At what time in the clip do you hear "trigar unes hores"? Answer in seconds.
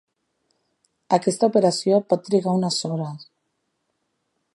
2.31-3.29